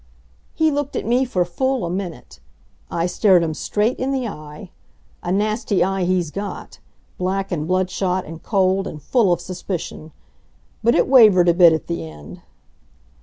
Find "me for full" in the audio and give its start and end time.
1.05-1.85